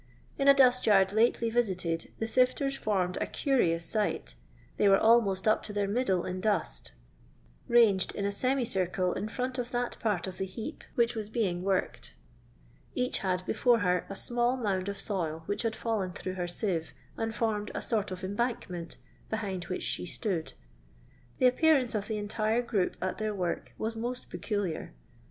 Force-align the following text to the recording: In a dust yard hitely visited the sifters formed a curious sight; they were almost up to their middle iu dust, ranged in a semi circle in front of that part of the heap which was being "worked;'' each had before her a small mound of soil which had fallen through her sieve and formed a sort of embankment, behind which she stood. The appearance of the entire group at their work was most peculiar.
In 0.39 0.47
a 0.47 0.53
dust 0.55 0.87
yard 0.87 1.11
hitely 1.11 1.51
visited 1.51 2.11
the 2.17 2.25
sifters 2.25 2.75
formed 2.75 3.19
a 3.21 3.27
curious 3.27 3.85
sight; 3.85 4.33
they 4.77 4.89
were 4.89 4.97
almost 4.97 5.47
up 5.47 5.61
to 5.61 5.73
their 5.73 5.87
middle 5.87 6.27
iu 6.27 6.39
dust, 6.41 6.93
ranged 7.67 8.15
in 8.15 8.25
a 8.25 8.31
semi 8.31 8.65
circle 8.65 9.13
in 9.13 9.27
front 9.27 9.59
of 9.59 9.69
that 9.69 9.99
part 9.99 10.25
of 10.25 10.39
the 10.39 10.47
heap 10.47 10.83
which 10.95 11.13
was 11.15 11.29
being 11.29 11.61
"worked;'' 11.61 12.15
each 12.95 13.19
had 13.19 13.45
before 13.45 13.77
her 13.81 14.07
a 14.09 14.15
small 14.15 14.57
mound 14.57 14.89
of 14.89 14.99
soil 14.99 15.43
which 15.45 15.61
had 15.61 15.75
fallen 15.75 16.13
through 16.13 16.33
her 16.33 16.47
sieve 16.47 16.93
and 17.15 17.35
formed 17.35 17.69
a 17.75 17.81
sort 17.83 18.09
of 18.09 18.23
embankment, 18.23 18.97
behind 19.29 19.65
which 19.65 19.83
she 19.83 20.07
stood. 20.07 20.53
The 21.37 21.45
appearance 21.45 21.93
of 21.93 22.07
the 22.07 22.17
entire 22.17 22.63
group 22.63 22.97
at 23.03 23.19
their 23.19 23.35
work 23.35 23.75
was 23.77 23.95
most 23.95 24.31
peculiar. 24.31 24.93